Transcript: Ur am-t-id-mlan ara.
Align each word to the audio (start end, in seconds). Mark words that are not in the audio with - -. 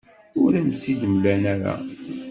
Ur 0.41 0.51
am-t-id-mlan 0.59 1.43
ara. 1.53 1.75